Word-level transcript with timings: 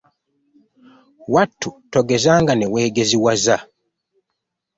Wattu 1.33 1.69
togezanga 1.91 2.53
ne 2.55 2.65
weegeziwaza. 2.73 3.55